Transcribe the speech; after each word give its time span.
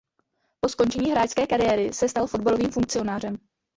Po 0.61 0.69
skončení 0.69 1.11
hráčské 1.11 1.47
kariéry 1.47 1.93
se 1.93 2.09
stal 2.09 2.27
fotbalovým 2.27 2.71
funkcionářem. 2.71 3.37